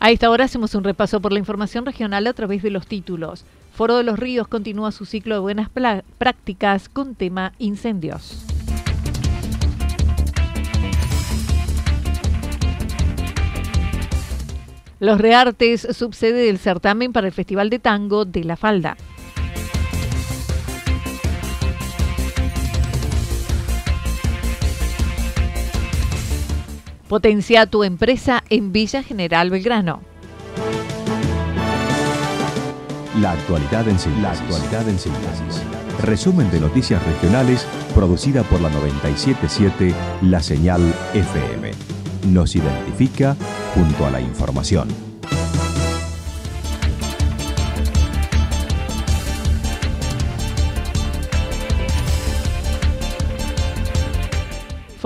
[0.00, 3.44] A esta hora hacemos un repaso por la información regional a través de los títulos.
[3.74, 5.68] Foro de los Ríos continúa su ciclo de buenas
[6.18, 8.44] prácticas con tema incendios.
[15.00, 18.96] Los Reartes subsede el certamen para el Festival de Tango de La Falda.
[27.08, 30.02] Potencia tu empresa en Villa General Belgrano.
[33.18, 35.62] La actualidad en síntesis.
[36.02, 40.82] Resumen de noticias regionales producida por la 977 La Señal
[41.14, 41.70] FM.
[42.28, 43.34] Nos identifica
[43.74, 45.07] junto a la información.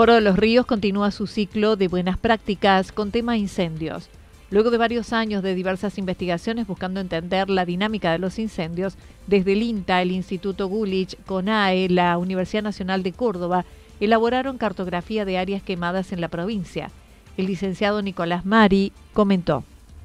[0.02, 4.10] Foro de los Ríos continúa su ciclo de buenas prácticas con tema incendios.
[4.50, 8.96] Luego de varios años de diversas investigaciones buscando entender la dinámica de los incendios,
[9.28, 13.64] desde el INTA, el Instituto Gulich, CONAE, la Universidad Nacional de Córdoba,
[14.00, 16.90] elaboraron cartografía de áreas quemadas en la provincia.
[17.36, 19.62] El licenciado Nicolás Mari comentó.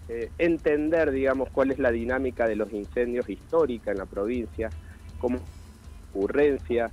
[0.09, 4.69] Eh, entender, digamos, cuál es la dinámica de los incendios histórica en la provincia,
[5.17, 5.39] como
[6.13, 6.91] ocurrencia,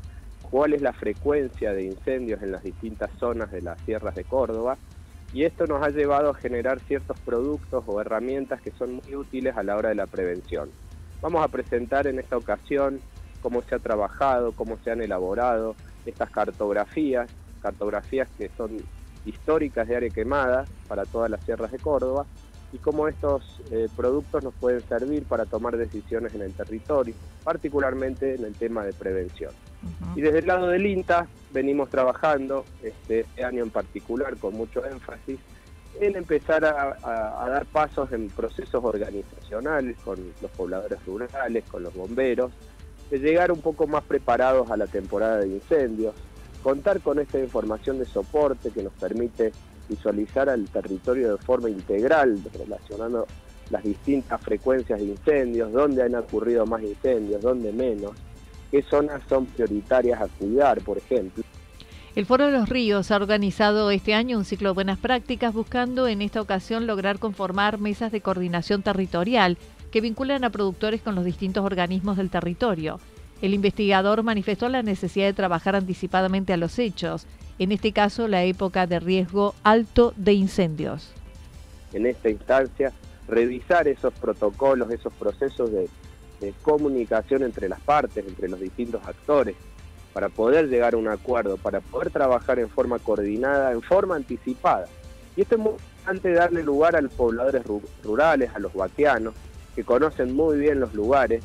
[0.54, 4.78] cuál es la frecuencia de incendios en las distintas zonas de las sierras de Córdoba
[5.32, 9.56] y esto nos ha llevado a generar ciertos productos o herramientas que son muy útiles
[9.56, 10.70] a la hora de la prevención.
[11.20, 13.00] Vamos a presentar en esta ocasión
[13.42, 15.74] cómo se ha trabajado, cómo se han elaborado
[16.06, 17.28] estas cartografías,
[17.60, 18.76] cartografías que son
[19.26, 22.26] históricas de área quemada para todas las sierras de Córdoba
[22.72, 28.36] y cómo estos eh, productos nos pueden servir para tomar decisiones en el territorio, particularmente
[28.36, 29.50] en el tema de prevención.
[30.16, 34.84] Y desde el lado del INTA venimos trabajando, este, este, año en particular, con mucho
[34.84, 35.38] énfasis,
[36.00, 42.50] en empezar a, dar pasos en procesos organizacionales con los pobladores rurales, con los bomberos,
[43.10, 46.14] de llegar un poco más preparados a la temporada de incendios,
[46.62, 49.52] contar con esta información de soporte que nos permite
[49.88, 53.26] visualizar al territorio de forma integral, relacionando
[53.70, 58.12] las distintas frecuencias de incendios, dónde han ocurrido más incendios, dónde menos,
[58.74, 61.44] qué zonas son prioritarias a cuidar, por ejemplo.
[62.16, 66.08] El Foro de los Ríos ha organizado este año un ciclo de buenas prácticas buscando
[66.08, 69.58] en esta ocasión lograr conformar mesas de coordinación territorial
[69.92, 72.98] que vinculan a productores con los distintos organismos del territorio.
[73.40, 77.28] El investigador manifestó la necesidad de trabajar anticipadamente a los hechos,
[77.60, 81.12] en este caso la época de riesgo alto de incendios.
[81.92, 82.92] En esta instancia,
[83.28, 85.88] revisar esos protocolos, esos procesos de
[86.62, 89.56] comunicación entre las partes, entre los distintos actores,
[90.12, 94.86] para poder llegar a un acuerdo, para poder trabajar en forma coordinada, en forma anticipada.
[95.36, 97.62] Y esto es muy importante darle lugar a los pobladores
[98.02, 99.34] rurales, a los vaqueanos,
[99.74, 101.42] que conocen muy bien los lugares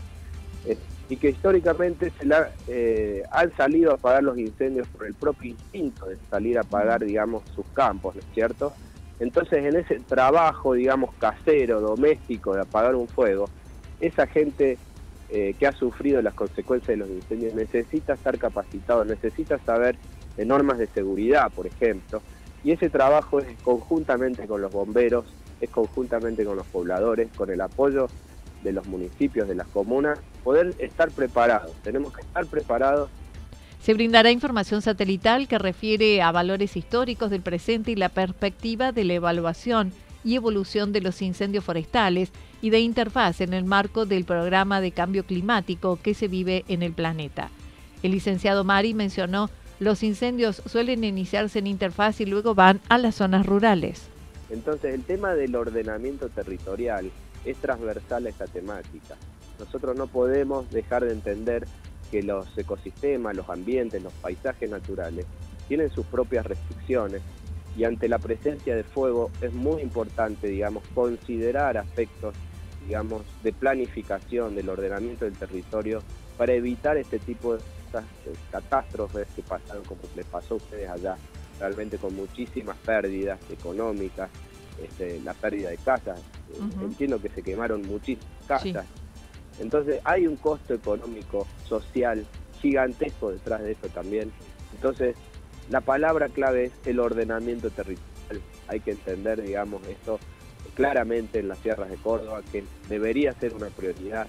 [0.65, 0.77] eh,
[1.09, 2.27] y que históricamente se
[2.67, 7.03] eh, han salido a apagar los incendios por el propio instinto de salir a apagar,
[7.03, 8.73] digamos, sus campos, ¿no es cierto?
[9.19, 13.49] Entonces, en ese trabajo, digamos, casero, doméstico de apagar un fuego,
[13.99, 14.77] esa gente
[15.31, 19.95] eh, que ha sufrido las consecuencias de los incendios necesita estar capacitado, necesita saber
[20.35, 22.21] de normas de seguridad, por ejemplo,
[22.63, 25.25] y ese trabajo es conjuntamente con los bomberos,
[25.61, 28.07] es conjuntamente con los pobladores, con el apoyo
[28.63, 31.73] de los municipios, de las comunas, poder estar preparados.
[31.83, 33.09] Tenemos que estar preparados
[33.81, 39.05] Se brindará información satelital que refiere a valores históricos del presente y la perspectiva de
[39.05, 39.93] la evaluación
[40.23, 44.91] y evolución de los incendios forestales y de interfaz en el marco del programa de
[44.91, 47.49] cambio climático que se vive en el planeta.
[48.03, 53.15] El licenciado Mari mencionó los incendios suelen iniciarse en interfaz y luego van a las
[53.15, 54.07] zonas rurales.
[54.49, 57.09] Entonces el tema del ordenamiento territorial
[57.45, 59.15] es transversal a esta temática.
[59.57, 61.65] Nosotros no podemos dejar de entender
[62.11, 65.25] que los ecosistemas, los ambientes, los paisajes naturales
[65.67, 67.21] tienen sus propias restricciones
[67.77, 72.33] y ante la presencia de fuego es muy importante, digamos, considerar aspectos,
[72.89, 76.01] digamos, de planificación del ordenamiento del territorio
[76.39, 77.61] para evitar este tipo de
[78.49, 81.15] catástrofes que pasaron como les pasó a ustedes allá,
[81.59, 84.31] realmente con muchísimas pérdidas económicas,
[84.81, 86.19] este, la pérdida de casas,
[86.81, 88.87] entiendo que se quemaron muchísimas casas.
[89.59, 92.25] Entonces hay un costo económico, social,
[92.59, 94.31] gigantesco detrás de esto también.
[94.73, 95.15] Entonces,
[95.69, 98.07] la palabra clave es el ordenamiento territorial.
[98.67, 100.19] Hay que entender, digamos, esto
[100.79, 104.27] claramente en las tierras de Córdoba, que debería ser una prioridad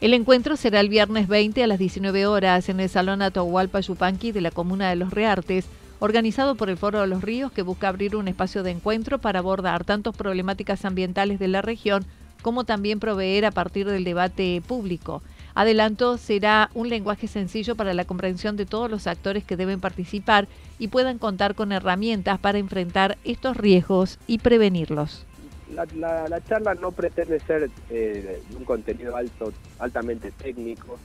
[0.00, 4.32] el encuentro será el viernes 20 a las 19 horas en el Salón Atahualpa Yupanqui
[4.32, 5.64] de la Comuna de Los Reartes,
[5.98, 9.38] organizado por el Foro de los Ríos, que busca abrir un espacio de encuentro para
[9.38, 12.04] abordar tantas problemáticas ambientales de la región
[12.42, 15.22] como también proveer a partir del debate público.
[15.54, 20.48] Adelanto, será un lenguaje sencillo para la comprensión de todos los actores que deben participar
[20.78, 25.26] y puedan contar con herramientas para enfrentar estos riesgos y prevenirlos
[25.74, 30.98] la, charla no pretende ser eh, un contenido alto, altamente técnico,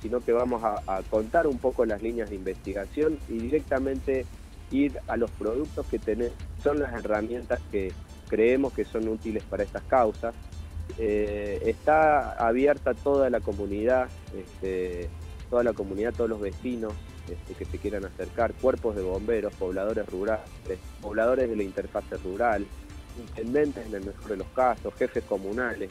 [0.00, 4.26] sino que vamos a, contar un poco las líneas de investigación y directamente
[4.70, 7.92] ir a los productos que tenemos, son las herramientas que
[8.28, 10.34] creemos que son útiles para estas causas.
[10.98, 15.08] Eh, está abierta toda la comunidad, este,
[15.50, 16.92] toda la comunidad, todos los vecinos
[17.28, 20.46] este, que se quieran acercar, cuerpos de bomberos, pobladores rurales,
[21.00, 22.66] pobladores de la interfase rural,
[23.18, 25.90] intendentes en el mejor de los casos, jefes comunales.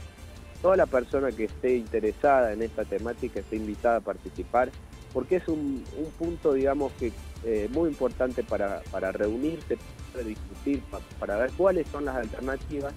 [0.61, 4.71] Toda la persona que esté interesada en esta temática esté invitada a participar
[5.13, 5.83] porque es un,
[6.17, 7.11] punto, digamos, que
[7.45, 8.81] eh, muy importante para,
[9.11, 9.77] reunirse,
[10.11, 10.81] para discutir,
[11.19, 12.93] para, ver cuáles son las alternativas.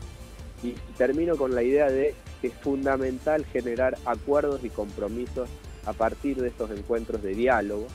[0.68, 5.48] Y termino con la idea de que es fundamental generar acuerdos y compromisos
[5.84, 7.86] a partir de estos encuentros de diálogo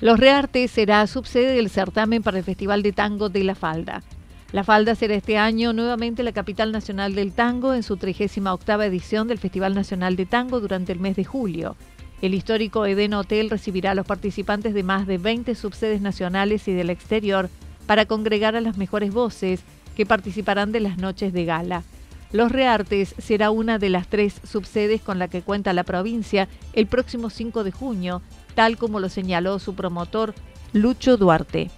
[0.00, 4.04] Los Reartes será subsede del certamen para el Festival de Tango de La Falda.
[4.52, 9.26] La Falda será este año nuevamente la capital nacional del tango en su 38 edición
[9.26, 11.74] del Festival Nacional de Tango durante el mes de julio.
[12.20, 16.72] El histórico Eden Hotel recibirá a los participantes de más de 20 subsedes nacionales y
[16.72, 17.48] del exterior
[17.86, 19.62] para congregar a las mejores voces
[19.96, 21.84] que participarán de las noches de gala.
[22.32, 26.86] Los Reartes será una de las tres subsedes con la que cuenta la provincia el
[26.86, 28.20] próximo 5 de junio
[28.54, 30.34] tal como lo señaló su promotor
[30.72, 31.70] Lucho Duarte.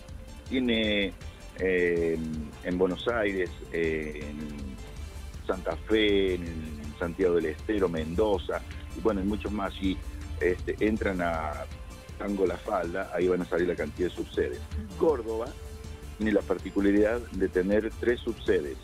[0.48, 1.12] Tiene
[1.58, 2.19] eh,
[2.64, 4.38] en Buenos Aires, en
[5.46, 8.62] Santa Fe, en Santiago del Estero, Mendoza,
[8.96, 9.75] y bueno, muchos más.
[9.82, 9.96] Y
[10.40, 11.52] este, entran a
[12.19, 14.60] Tango La Falda, ahí van a salir la cantidad de subsedes.
[14.98, 15.46] Córdoba
[16.19, 18.76] tiene la particularidad de tener tres subsedes.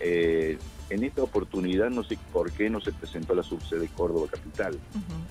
[0.00, 0.58] Eh,
[0.90, 4.78] en esta oportunidad no sé por qué no se presentó la subsede Córdoba Capital,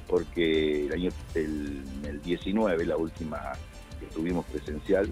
[0.07, 1.83] porque el año el,
[2.23, 3.39] 19, la última
[3.99, 5.11] que tuvimos presencial,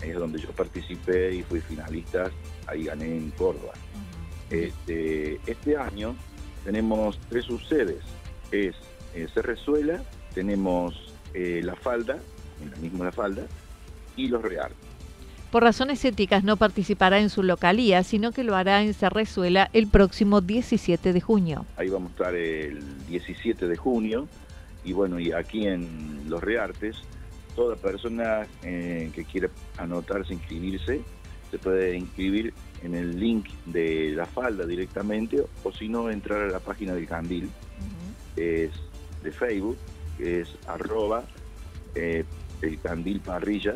[0.00, 2.30] es donde yo participé y fui finalista,
[2.66, 3.72] ahí gané en Córdoba.
[4.50, 6.14] este, este año
[6.64, 8.04] tenemos tres subsedes,
[8.52, 8.76] es
[9.14, 10.02] eh, Cerrezuela,
[10.34, 12.18] tenemos eh, La Falda,
[12.62, 13.42] en la misma La Falda,
[14.16, 14.76] y Los Reales.
[15.50, 19.86] Por razones éticas no participará en su localía, sino que lo hará en Cerrezuela el
[19.86, 21.64] próximo 17 de junio.
[21.76, 24.26] Ahí vamos a estar el 17 de junio
[24.84, 26.96] y bueno, y aquí en Los Reartes,
[27.54, 31.02] toda persona eh, que quiera anotarse, inscribirse,
[31.52, 32.52] se puede inscribir
[32.82, 37.06] en el link de la falda directamente o si no entrar a la página del
[37.06, 37.48] Candil,
[38.36, 38.72] es
[39.24, 39.76] de Facebook,
[40.16, 41.24] que es arroba
[41.94, 42.24] eh,
[42.62, 43.74] el Candil Parrilla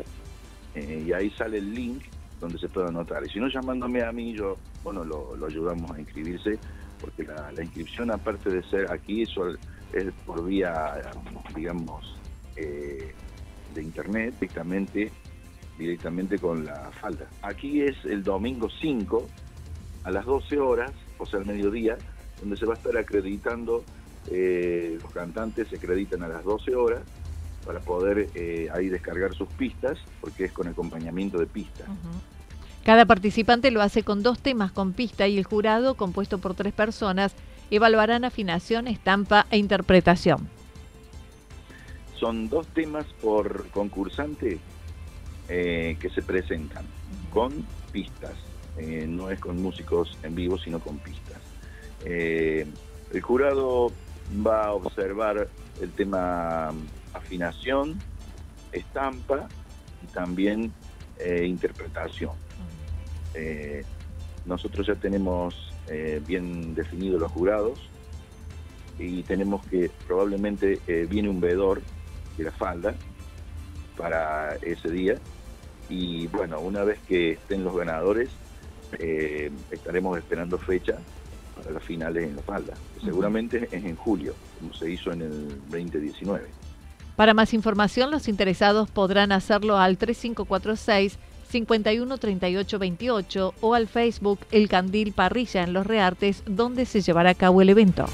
[0.75, 2.03] eh, y ahí sale el link
[2.39, 3.25] donde se puede anotar.
[3.25, 6.57] Y si no, llamándome a mí, yo, bueno, lo, ayudamos a inscribirse,
[7.01, 9.49] porque la, inscripción, aparte de ser aquí, eso
[9.93, 11.01] es por vía,
[11.55, 12.17] digamos,
[12.55, 13.13] eh,
[13.73, 15.11] de internet, directamente,
[15.77, 17.27] directamente con la falda.
[17.41, 19.27] Aquí es el domingo 5
[20.03, 21.97] a las 12 horas, o sea, al mediodía,
[22.39, 23.83] donde se va a estar acreditando,
[24.31, 27.01] eh, los cantantes se acreditan a las 12 horas
[27.65, 31.87] para poder eh, ahí descargar sus pistas, porque es con acompañamiento de pistas.
[32.83, 36.73] Cada participante lo hace con dos temas con pista y el jurado, compuesto por tres
[36.73, 37.35] personas,
[37.71, 40.49] Evaluarán afinación, estampa e interpretación.
[42.19, 44.57] Son dos temas por concursante
[45.47, 46.85] eh, que se presentan
[47.31, 48.33] con pistas.
[48.77, 51.37] Eh, no es con músicos en vivo, sino con pistas.
[52.05, 52.65] Eh,
[53.13, 53.91] el jurado
[54.45, 55.47] va a observar
[55.81, 56.71] el tema
[57.13, 57.99] afinación,
[58.71, 59.47] estampa
[60.03, 60.71] y también
[61.43, 62.31] interpretación.
[64.45, 65.73] nosotros ya tenemos
[66.25, 67.89] bien definidos los jurados
[68.97, 71.81] y tenemos que probablemente viene un veedor
[72.37, 72.95] de la falda
[73.97, 75.15] para ese día
[75.89, 78.29] y bueno, una vez que estén los ganadores,
[78.99, 80.97] eh, estaremos esperando fecha
[81.59, 82.73] para las finales en La Falda.
[83.03, 86.45] Seguramente es en julio, como se hizo en el 2019.
[87.15, 95.13] Para más información, los interesados podrán hacerlo al 3546 513828 o al Facebook El Candil
[95.13, 98.05] Parrilla en Los Reartes, donde se llevará a cabo el evento.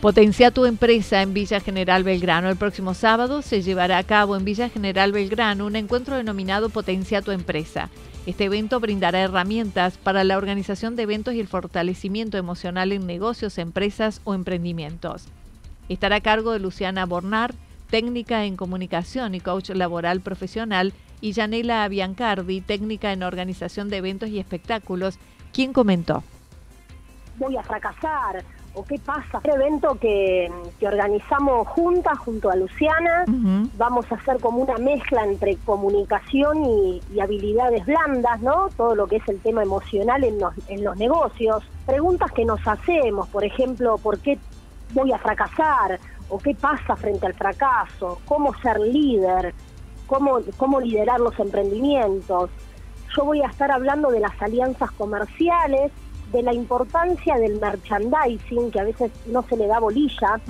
[0.00, 2.48] Potencia tu empresa en Villa General Belgrano.
[2.48, 7.20] El próximo sábado se llevará a cabo en Villa General Belgrano un encuentro denominado Potencia
[7.20, 7.90] tu empresa.
[8.28, 13.56] Este evento brindará herramientas para la organización de eventos y el fortalecimiento emocional en negocios,
[13.56, 15.28] empresas o emprendimientos.
[15.88, 17.54] Estará a cargo de Luciana Bornar,
[17.88, 20.92] técnica en comunicación y coach laboral profesional,
[21.22, 25.18] y Yanela Biancardi, técnica en organización de eventos y espectáculos,
[25.54, 26.22] quien comentó.
[27.38, 28.44] Voy a fracasar
[28.88, 29.40] qué pasa.
[29.44, 30.50] Un evento que,
[30.82, 33.24] organizamos juntas junto a Luciana.
[33.76, 38.68] Vamos a hacer como una mezcla entre comunicación y, habilidades blandas, ¿no?
[38.76, 41.64] Todo lo que es el tema emocional en los, en los negocios.
[41.86, 44.38] Preguntas que nos hacemos, por ejemplo, ¿por qué
[44.92, 45.98] voy a fracasar?
[46.28, 48.20] ¿O qué pasa frente al fracaso?
[48.24, 49.54] ¿Cómo ser líder?
[50.06, 52.50] ¿Cómo, cómo liderar los emprendimientos?
[53.16, 55.90] Yo voy a estar hablando de las alianzas comerciales
[56.32, 60.40] de la importancia del merchandising, que a veces no se le da bolilla,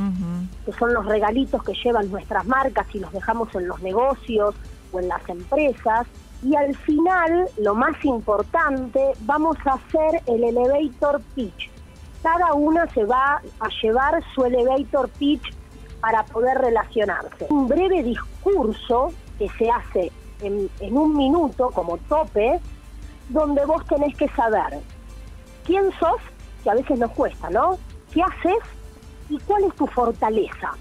[0.65, 4.55] que son los regalitos que llevan nuestras marcas y los dejamos en los negocios
[4.93, 6.07] o en las empresas.
[6.43, 11.71] Y al final, lo más importante, vamos a hacer el elevator pitch.
[12.23, 15.55] Cada una se va a llevar su elevator pitch
[16.01, 17.47] para poder relacionarse.
[17.51, 22.61] Un breve discurso que se hace en, en un minuto como tope,
[23.29, 24.81] donde vos tenés que saber
[25.69, 26.21] quién sos,
[26.65, 27.79] que a veces nos cuesta, ¿no?
[28.13, 28.59] ¿Qué haces
[29.29, 30.73] y cuál es tu fortaleza?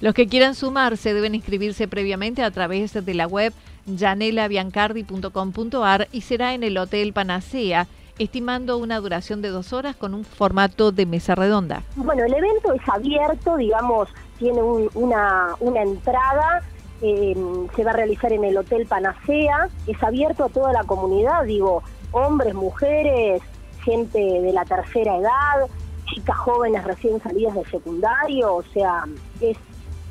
[0.00, 3.52] Los que quieran sumarse deben inscribirse previamente a través de la web
[3.86, 7.86] janelabiancardi.com.ar y será en el Hotel Panacea,
[8.18, 11.84] estimando una duración de dos horas con un formato de mesa redonda.
[11.94, 14.08] Bueno, el evento es abierto, digamos,
[14.38, 16.64] tiene una, una entrada
[17.02, 17.36] eh,
[17.76, 21.82] se va a realizar en el Hotel Panacea, es abierto a toda la comunidad, digo,
[22.12, 23.42] hombres, mujeres,
[23.84, 25.68] gente de la tercera edad,
[26.06, 29.04] chicas jóvenes recién salidas de secundario, o sea,
[29.40, 29.56] es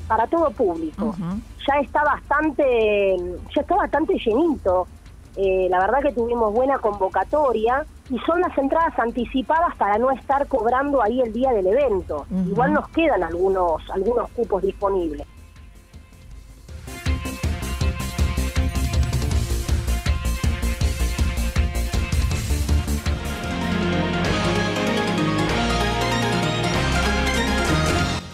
[0.07, 1.15] para todo público.
[1.67, 3.15] Ya está bastante,
[3.55, 4.87] ya está bastante llenito.
[5.35, 10.47] Eh, la verdad que tuvimos buena convocatoria y son las entradas anticipadas para no estar
[10.47, 12.25] cobrando ahí el día del evento.
[12.47, 15.25] Igual nos quedan algunos, algunos cupos disponibles.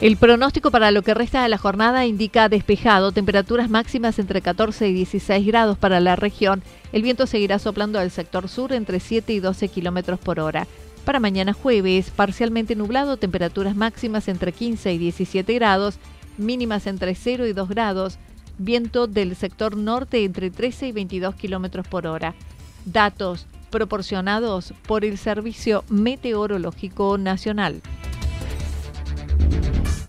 [0.00, 4.88] El pronóstico para lo que resta de la jornada indica despejado, temperaturas máximas entre 14
[4.88, 6.62] y 16 grados para la región.
[6.92, 10.68] El viento seguirá soplando del sector sur entre 7 y 12 kilómetros por hora.
[11.04, 15.98] Para mañana jueves, parcialmente nublado, temperaturas máximas entre 15 y 17 grados,
[16.36, 18.18] mínimas entre 0 y 2 grados,
[18.56, 22.36] viento del sector norte entre 13 y 22 kilómetros por hora.
[22.84, 27.82] Datos proporcionados por el Servicio Meteorológico Nacional.